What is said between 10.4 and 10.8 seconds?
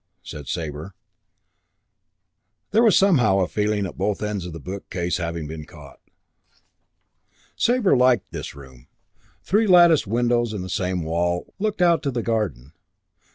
in the